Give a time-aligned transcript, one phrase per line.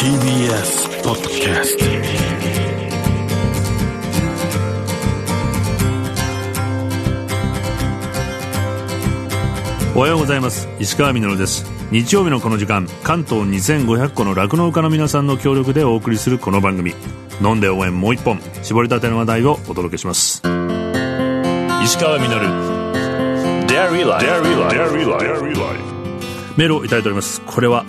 [0.00, 1.84] TBS ポッドキャスト
[9.94, 10.70] おはようございます。
[10.78, 11.66] 石川みのるです。
[11.90, 16.94] 日曜日のこの時間関東2500個の酪農家の皆さんの協力でお送りするこの番組。
[17.42, 20.40] 飲んで応援もう一本絞りたての話題をお届けします。
[21.84, 22.46] 石川みのる
[23.66, 24.24] Dairy Life
[26.56, 27.42] メールをいただいております。
[27.42, 27.84] これは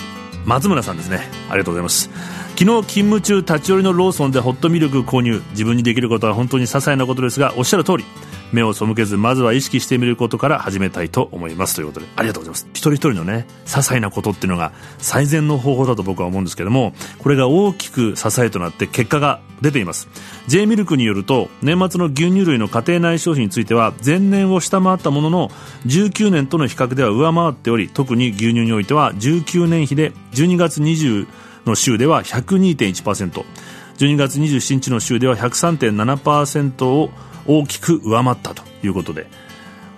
[0.52, 1.22] 松村さんですね。
[1.50, 2.10] ありがとうございます。
[2.58, 5.42] 昨日勤務中立ち寄りのローソンでホットミルク購入。
[5.52, 8.04] 自分にできることは本当に些細なことですがおっしゃる通り。
[8.52, 12.68] 目を背けずまずは意識してみることから始めたいと思いますということでありがとうございます。
[12.74, 20.08] 一人一人のね些細なことっていうのが最善の方法だと僕は思うんですけどもこれが大きく支えとなって結果が出ています。
[20.48, 25.50] J ミルクによると年末の牛乳類の家庭内消費については前年を下回ったものの
[25.86, 31.28] 19年との比較では上回っており特に牛乳においては19年比で12月20
[31.66, 37.12] の週では 102.1%12 月27日の週では103.7%を
[37.48, 39.28] 大きく上回ったということで。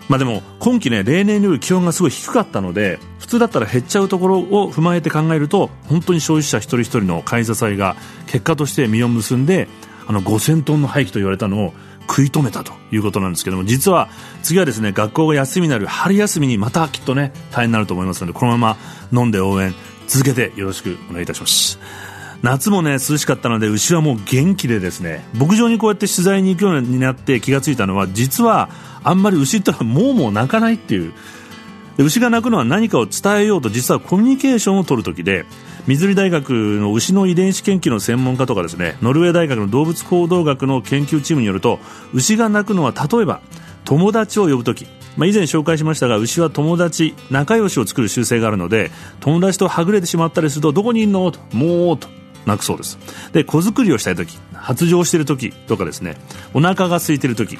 [0.09, 7.95] まあでも今季ね例年より気温がすごい低かったので普通だったら減っちゃうところを踏まえて考えると本当に消費者一人一人の買い支えが
[8.27, 9.67] 結果として実を結んで
[10.05, 14.09] あの5000トンの廃棄と言われたのを食い止めたということなんですけども実は
[14.41, 18.77] 次はですね学校が休みになる春休みにまたきっとね大変になると思いますのでこのま
[19.11, 19.73] ま飲んで応援
[20.07, 22.12] 続けてよろしくお願いいたします。
[22.43, 25.25] 夏もね涼しかったので牛はもう元気でですね。
[25.33, 28.69] 牧場にこうやって取材に行くようになって気がついたのは実は
[29.03, 31.13] あんまり牛ってのはもうもう泣かないっていう。
[31.97, 35.45] 牛が鳴くのは何かを伝えようと実はコミュニケーションを取るときで
[35.85, 41.77] 水利大学の牛の遺伝子研究の専門家とかですねノルウェー大学の動物行動学の研究チームによると
[42.11, 43.41] 牛が鳴くのは例えば
[43.85, 51.31] 友達を呼ぶときまあ、以前紹介しましたが牛は友達仲良しを作る習性があるので友達とはぐれてしまったりするとどこにいるの？
[51.31, 51.39] と。
[51.55, 52.22] もうと。
[52.45, 52.97] 泣くそうです。
[53.31, 56.17] で子作りをしたい時発情している時とかですね
[56.53, 57.57] お腹が空いている時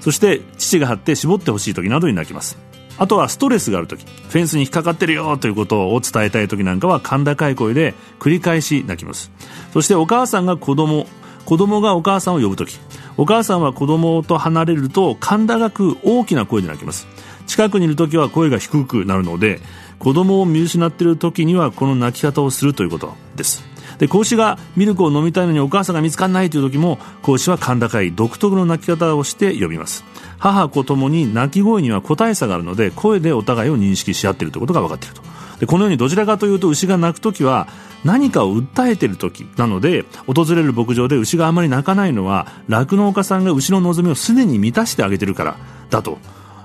[0.00, 2.58] そして父が張って絞ってほしい時などに泣きます。
[2.98, 9.30] あとはストレスがある時フェンスに引っかかってるよということを伝えたい時なんかは甲高い声で繰り返し泣きます。
[9.72, 11.06] そしてお母さんが子供
[11.44, 12.78] 子供がお母さんを呼ぶ時
[13.16, 17.06] お母さんは子供と離れると甲高く大きな声で泣きます。
[17.46, 19.60] 近くにいる時は声が低くなるので
[19.98, 23.71] 子供を見失っている時にはこの泣き方をするということです。
[24.02, 30.02] で子牛がミルクを飲みたいのにお母さんが見つからないという時も子牛は甲高い独特の泣き方をして呼びます。
[30.40, 35.22] 母子ともに鳴き声には個体差があるので声でお互いを認識し合っているということが分かっていると。
[35.60, 37.68] でこのようにどちらかというと牛が鳴く時は
[38.02, 45.56] 何かを訴えている時なので訪れる牧場で牛があまり鳴かないのは酪農家さんが牛の望みをすでに満たしてあげているから
[45.90, 46.18] だと。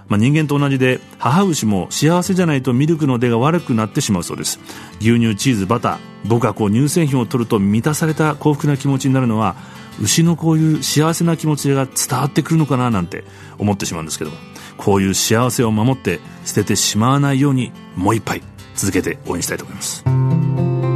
[0.09, 4.59] まあ、人間と同じで母牛も幸せじゃないとミルクの出が悪くなってしまうそうです。
[4.99, 9.55] 牛乳チーズバター僕はこう乳製品を取ると満たされた幸福な気持ちになるのは
[10.01, 13.23] 牛のこういう幸せな気持ちが伝わってくるのかななんて
[13.57, 14.37] 思ってしまうんですけども
[14.77, 18.41] こういう幸せを守って捨ててしまわないようにもう一杯
[18.75, 20.03] 続けて応援したいと思います。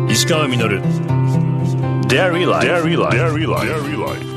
[0.10, 0.82] 石川稔。
[2.08, 4.31] Dairy Life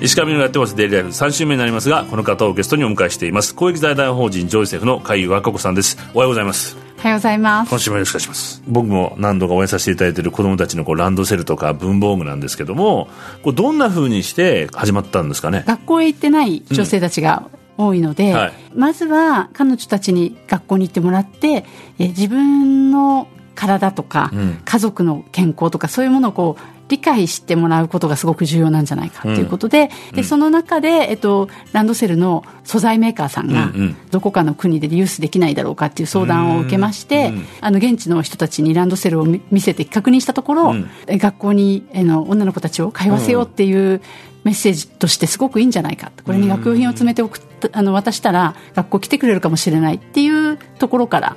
[0.00, 1.08] 石上のやってますデイリーライフ。
[1.08, 3.54] 3週目になりますがこの方をゲストにお迎えしています。
[3.54, 5.96] 公益財団法人ジョイセフの海和歌子さんです。
[6.12, 6.76] おはようございます。
[6.98, 7.70] おはようございます。
[7.70, 8.62] 今週もよろしくお願いします。
[8.68, 13.08] 僕も何度か応援させていただいている子供たちのこうランドセルとか文房具なんですけども
[13.42, 15.64] こうどんなふうにして始まったんですかね？
[15.66, 17.48] 学校へ行ってない女性たちが、
[17.78, 21.64] 多いので、はい、まずは彼女たちに学校に行ってもらって
[21.98, 33.72] え自分の体とか、うん、家族の健康とかそういうものをこう理解してもらうことがすごく重要なんじゃないかということでうん、でその中で、えっと、ランドセルの素材メーカーさんが、
[34.10, 40.74] どこかの国でリユースできないだろうかっていう相談を受けまして、うん、あの現地の人たちにランドセルを見せて確認したところ、
[41.06, 44.00] 学校にあの女の子たちを通わせようっていう
[44.46, 47.36] メッセージとしてすごくいいんじゃないかこれに学用品を詰めて送
[47.72, 51.36] あの渡したら学校来てくれるかもしれないっていうところから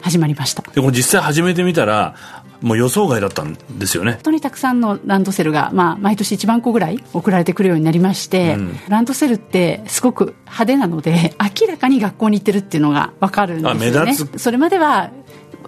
[0.00, 2.16] 始まりました、でも実際始めてみたら
[2.64, 4.12] もう予想外だったんですよね。
[4.12, 14.14] 本当にたくさんのランドセルが、まあ、毎年1万個ぐらい送られてくるようになりまして、うん、ランドセルってすごく派手なので 明らかに学校に行ってるっていうのが分かるんですよね。
[14.38, 15.10] それまでは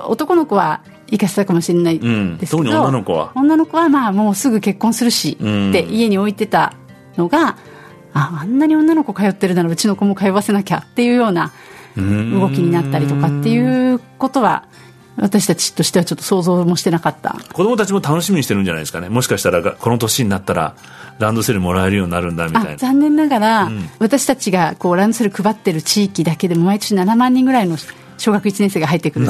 [0.00, 3.32] 男の子は行かせたかもしれないですけど、うん、女の子は。
[3.34, 6.72] 女の子はまあもうすぐ結婚するしって家に置いてた
[7.18, 7.58] のが、
[8.14, 11.52] ああんなに女の子通ってるならうちの子も通わせなきゃっていうような
[11.96, 14.64] 動きになったりとかっていうことは
[15.16, 17.36] 私たちとしてはちょっと想像もしてなかった。
[17.52, 19.08] 子供たちも楽しみにしてるんじゃないですかね。
[19.08, 20.74] もしかしたらこの年になったら
[21.18, 22.76] ランドセルもらえるようになるんだみたいな。
[22.76, 27.76] 残念ながら、うん、私たちがこうランドセル配ってる地域だけでも毎年7万人ぐらいの
[28.18, 29.28] 小学1年生が入ってくる。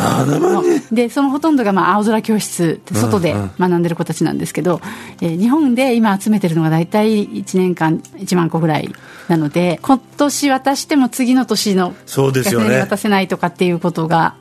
[0.93, 4.81] でそのほとんどがまあ青空教室外で学んでる子たちなんですけど、
[5.21, 8.93] うんうん、えー、日本で今集めてるのが大体1年間1万個ぐらい
[9.29, 14.37] なので今年渡しても次の年の学年に渡せないとかっていうことが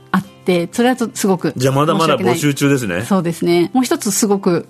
[0.45, 3.03] てそれはすごくじゃあまだまだ募集中ですね。
[3.03, 3.71] そうですね。
[3.74, 4.68] もう一つすごく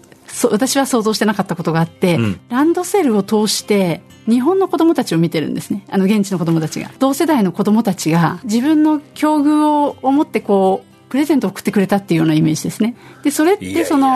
[0.49, 5.85] 私は想像してなかったことがあって、うん、ランドセルを通して日本の子供たちを見てるんですね。
[5.89, 6.91] あの現地の子供たちが。
[6.99, 12.95] 同世代の子供たちが自分の境遇を思ってこうプレゼントを送ってくれたっていうようなイメージですね。
[13.23, 14.09] でそれってその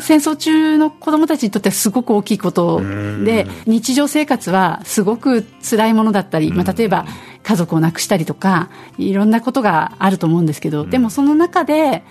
[0.00, 2.80] 戦争中の子供たちにとってはすごく大きいこと
[3.24, 7.06] で日常生活はすごく辛いものだったり、まあ、例えば
[7.42, 12.02] 家族を亡くしたりとかいろんなことがあると思うんですけどでもその中で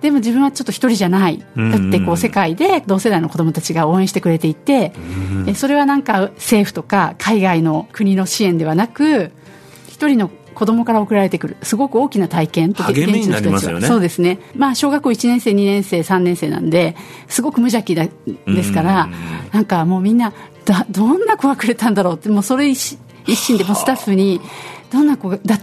[0.00, 1.38] でも自分はちょっと一人じゃない。
[1.38, 4.92] だってこう世界で同世代の子供たちが応援してくれていて、
[5.54, 9.32] それはなんか政府とか海外の国の支援ではなく、
[9.88, 11.56] 一人の子供から送られてくる。
[11.62, 13.86] すごく大きな体験と励みになりますよね。
[13.86, 14.38] そうですね。
[14.54, 16.94] まあ小学校1年生2年生3年生なんで
[17.26, 18.06] すごく無邪気だ
[18.46, 19.08] ですから
[19.52, 20.32] なんかもうみんな
[20.66, 22.68] だどんな子がくれたんだろうってもうそれ
[23.26, 24.40] 一心でもスタッフに
[24.92, 25.60] どんな子だっ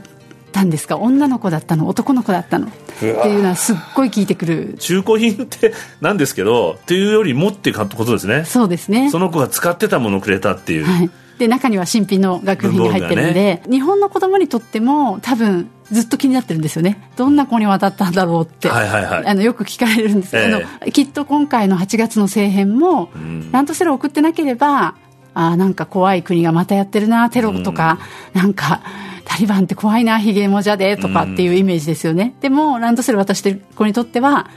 [0.52, 0.98] たんですか？
[0.98, 1.88] 女の子だったの？
[1.88, 2.68] 男の子だったの？
[2.68, 4.76] っていうのはすっごい聞いてくる。
[4.80, 8.46] 中古品ってなんですけどっていうよりもってことですね。
[8.46, 9.10] そうですね。
[9.10, 17.10] その子が使ってたものをくれたっていう、はい、で中には新品の楽譜に入ってるんで、ね、日本の子供にとっても多分ずっと気になってるんですよね。
[17.18, 24.96] どんな子に渡ったんだろうって、はいはいはい、あのよく聞かれるんですけど、えー、きっと今回の8月の政変も、うん、ランドセルを送ってなければ
[25.34, 28.00] あなんか怖い国がまたやってるなテロとか、
[28.34, 28.82] うん、なんか
[29.26, 32.34] タリバンって怖いな、ヒゲもじゃでとかっていうイメージですよね。
[32.36, 34.50] うん、でも、ランドセル渡してる子にとっては、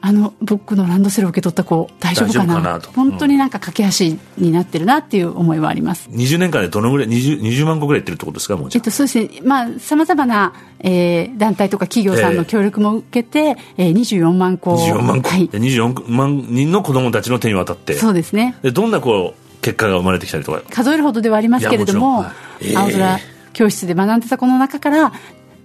[0.00, 2.78] あの僕のランドセルを受け取った子大丈夫かな？
[2.78, 2.90] と。
[2.92, 9.30] 本当になんか架け橋になってるなっていう思いはあります、20年間でどのぐらい 20, 20万個ぐらいいってるってことですかもうえっと、そうですね。
[9.42, 14.76] まあさまざまな、えー、団体とか企業さんの協力も受けて、えー、24万個。
[14.76, 17.94] 24万個、はい、24万人の子供たちの手に渡って。
[17.94, 18.54] そうですね。
[18.62, 20.62] でどんなこう結果が生まれてきたりとか。
[20.70, 23.18] 数えるほどではありますけれども、はい、青空
[23.52, 25.12] 教室で学んでた子の中から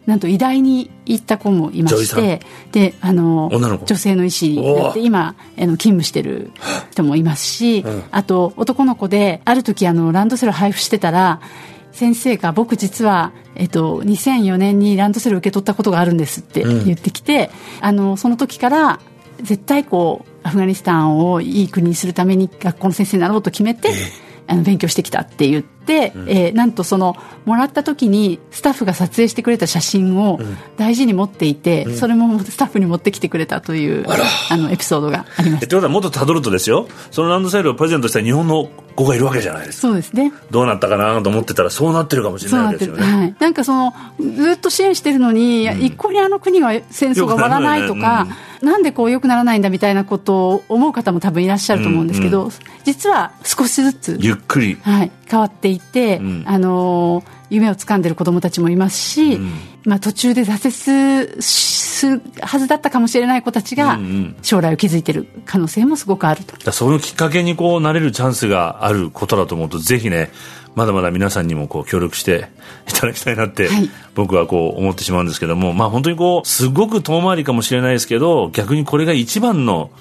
[0.06, 2.42] なんと医大に行った子もいまして
[2.74, 3.50] であの
[3.86, 6.52] 女性の医師になって今あの勤務してる
[6.92, 11.40] 人もいますし、うん、あと男の子である時あのランドセル配布してたら
[11.94, 19.00] 先生が僕実は、えっと、2004年にランドセル受け取ったことがあるんですって言ってきて、うん、あのその時から
[19.44, 23.90] 絶対こうアフガニスタンをいい国にするために学校の先生になろうと決めて、
[24.48, 25.83] あの勉強してきたって言って、
[26.16, 27.16] うん、えー、なんとその
[27.46, 30.40] もらった時にスタッフが撮影してくれた写真を
[30.78, 34.06] 大事に持っていて、うん、それもスタッフに持ってきてくれたという
[34.50, 35.66] あのエピソードがあります。
[35.66, 36.88] ってことはもっとたどるとですよ。
[37.12, 39.88] そのランドセルをプレゼントした日本の子がいるわけじゃないですか。
[39.88, 40.32] そうですね。
[40.52, 48.28] どうなったかなと思ってたらそうなってるかもしれないですよね、はい、なんかそのずっと支援してるのに、うん、一向にあの国は戦争が終わらないとか、
[48.62, 52.46] なんでこう良くならないんだみたいなことを思う方も多分いらっしゃると思うんですけど、うん。
[52.48, 52.52] うん、
[52.84, 59.52] 実は少しずつゆっくり、はい、変わっていって、うん、あの夢を掴んでる子どもたちもいますし、うん、
[59.84, 63.98] まあ、途中で挫折するはずだったかもしれない子たちが
[64.44, 66.72] 将来を築いてる可能性もすごくあると。
[66.72, 70.30] そのきっかけにこうなれるチャンスがあることだと思うとぜひね
[70.76, 72.50] まだまだ皆さんにもこう協力して
[72.88, 73.70] いただきたいなって、
[74.14, 79.92] 僕はこう思ってしまうんですけども、まあ本当にこう、すごく遠回りかもしれないですけど、逆にこれが一番の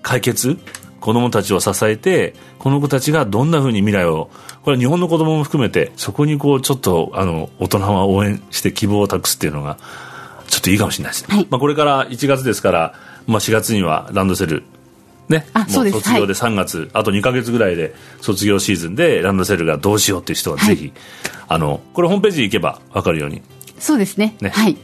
[0.00, 0.58] 解決
[1.00, 4.30] 子供たちを支えて、この子たちがどんなふうに未来を、
[4.62, 9.78] これは日本の子供も含めて、そこにこう、ちょっと、あの、大人は応援して希望を託すっていうのが、
[10.48, 11.36] ちょっといいかもしれないですね。
[11.36, 12.94] はい、まあこれから1月ですから、
[13.26, 14.64] まあ4月にはランドセル
[15.28, 20.92] ね、もう卒業で3月、はい、あと2か月ぐらいで卒業シーズンでランドセルがどうしようっていう人はぜひ、はい、
[21.48, 23.42] あのこれホームページ行けば分かるように。
[23.78, 24.76] そうですね、ね、はい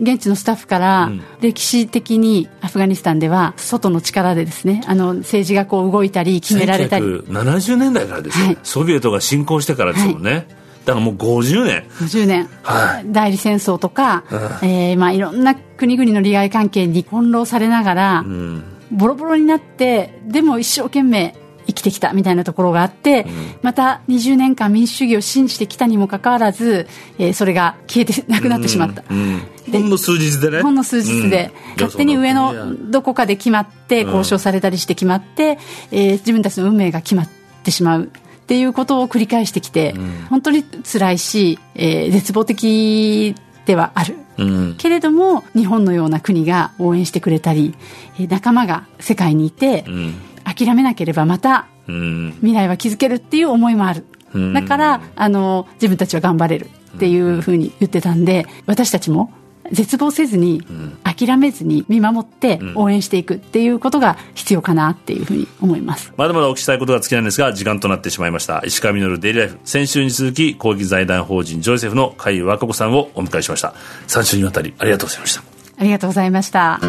[0.00, 7.04] 現地のスタッフから、歴史的にアフガニスタンでは外の力でですねあの政治がこう動いたり決められたり。
[7.04, 10.46] 1970年代からですよ、はい、ソビエトが侵攻してからですもんね、はい。
[10.84, 11.84] だからもう50年。
[12.00, 14.24] 50年、はい、代理戦争とか、
[14.62, 18.64] うん、えー、まあ、いろんな国々の利害関係に翻弄されながら、うん。
[18.90, 21.34] ボロボロになってでも一生懸命
[21.68, 23.30] 生きてきたみたいなところがあって、うん、
[23.62, 29.18] また20年間民主主義を信じてきたにもかかわらず、えー、それが消えてなくなってしまった、うん。
[29.18, 30.62] うん、ほんの数日でね。
[30.62, 35.58] ほんの数日で、勝手に上のどこかで決まって交渉されたりして決まって、
[35.92, 37.28] えー、自分たちの運命が決まっ
[37.62, 38.08] てしまうっ
[38.46, 39.94] ていうことを繰り返してきて、
[40.30, 43.34] 本当に辛いし、えー、絶望的
[43.66, 47.74] ではある、うん、けれども日本のような国が応援してくれたり
[48.18, 50.14] 仲間が世界にいて、うん、
[50.58, 59.32] 諦めなければまた未来は築けるっていう思いもある、うん、だからあの自分たちは頑張れるっていうふうに言ってたんで私たちも
[59.70, 60.62] 絶望せずに、
[61.04, 66.12] 諦めずに見守って応援していくっていうことが必要かなっていうふうに思います。
[66.16, 68.62] まだまだお聞きしたいことが尽きないんですが時間となってしまいました。
[68.64, 73.74] 石川稔デイリーライフ先週に続き公益財団法人ジョイセフの海和歌子さんをお迎えしました。
[74.06, 75.42] 3週にわたりありがとうございました。
[75.78, 76.80] ありがとうございました。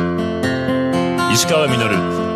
[1.34, 2.29] 石川稔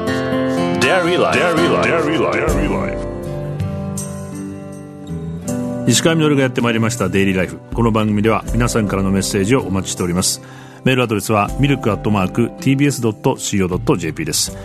[5.87, 10.41] 石川稔がやってまいりました「デイリーライフ」この番組では皆さんからのメッセージをお待ちしております。
[10.83, 14.57] メールアドレスはミルクアットマーク TBS.CO.JP です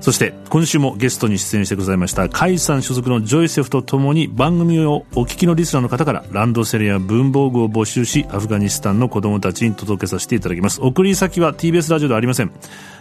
[0.00, 10.80] そして今週もゲストに出演してくださいました甲斐さん所属のジョイセフとともに番組をお聞きのリスナーの方からランドセルや文房具を募集しアフガニスタンの子供たちに届けさせていただきます。
[10.80, 12.52] 送り先は TBS ラジオではありません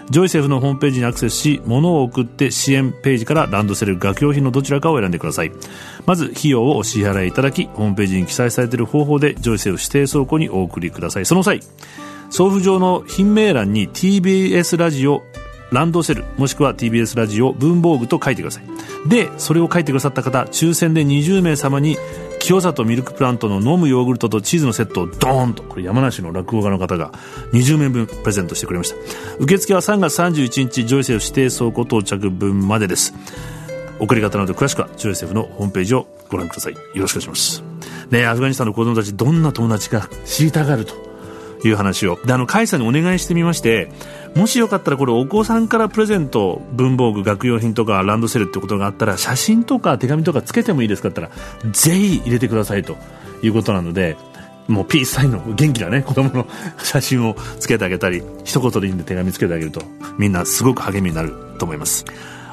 [0.10, 5.51] ジョイセフのホームページにアクセスし物を送って支援ページからランドセル学用品のどちらかを選んでください。
[6.06, 11.25] まず費用をお支払いいただきホームページに記載されている方法でジョイセフ指定倉庫にお送りください。
[11.25, 11.60] その際
[12.30, 15.24] 送付上の品名欄に TBS ラジオ
[15.71, 18.63] ランドセルもしくは TBS ラジオ文房具と書いてください。
[19.07, 21.97] でそれを書いてくださった方抽選で20名様に
[22.39, 27.12] 清里ミルクプラントの飲むヨーグルトとチーズのセットをドーンとこれ山梨の落語家の方が
[27.51, 28.95] 20名分プレゼントしてくれました。
[29.39, 33.13] 受付は3月31日ジョイセフ指定倉庫到着分までです。
[34.00, 36.74] 送り方など詳しくはジョイセフのホームページをご覧ください。
[36.74, 37.63] よろしくお願いします。
[38.12, 41.06] ねアフガニスタンの子供たちどんな友達が知りたがると。
[41.63, 42.19] いう話を。
[42.25, 43.89] であの甲斐さんにお願いしてみまして
[44.35, 52.95] もしよかったらこれお子さんからプレゼント文房具学用品とかランドセルってことがあったら写真とか手紙とかつけてもいいですかって言ったらぜひ入れてくださいと
[53.41, 54.17] いうことなので
[54.67, 56.47] もうピースサインの元気なね子供の
[56.77, 59.81] 写真をつけてあげたり一言でいいんで手紙つけてあげると
[60.17, 62.05] みんなすごく励みになると思います。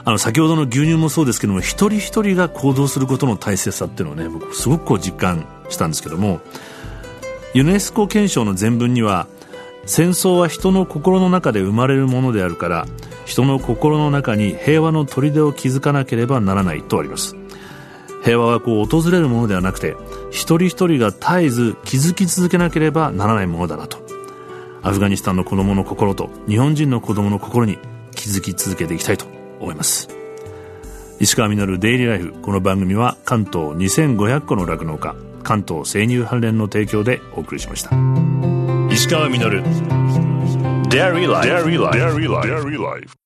[0.06, 6.40] あの先ほどの牛乳もそうですけども一人一人が行動することの大切さっていうのをね僕すごくこう実感したんですけども
[7.54, 9.28] ユネスコ憲章の前文には
[9.86, 12.86] 戦争は人の心の中で生まれるものであるから
[13.26, 17.36] 人の心の中に平和の砦を築かなければならないとあります。
[18.24, 19.94] 平和はこう訪れるものではなくて
[20.30, 23.98] 一人一人が絶えず築き続けなければならないものだなと。
[24.82, 27.78] アフガニスタンの子供の心と日本人の子供の心に
[28.16, 29.26] 築き続けていきたいと
[29.60, 30.08] 思います。
[31.20, 35.14] 石川稔デイリーライフこの番組は関東2500個の酪農家
[35.44, 37.90] 関東生乳関連の提供でお送りしました。
[38.92, 39.62] 石川稔。
[40.88, 41.26] Dairy
[42.78, 43.23] Life